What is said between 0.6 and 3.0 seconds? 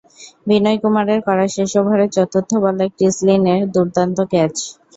কুমারের করা শেষ ওভারের চতুর্থ বলে